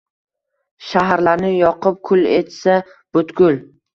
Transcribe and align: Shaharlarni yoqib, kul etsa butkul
Shaharlarni 0.91 1.51
yoqib, 1.59 1.99
kul 2.11 2.25
etsa 2.39 2.79
butkul 3.19 3.63